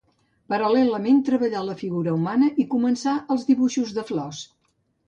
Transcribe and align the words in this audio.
Paral·lelament, 0.53 1.19
treballà 1.27 1.61
la 1.67 1.77
figura 1.83 2.17
humana 2.17 2.51
i 2.65 2.69
començà 2.75 3.15
els 3.37 3.49
dibuixos 3.53 3.95
de 4.01 4.09
flors. 4.13 4.47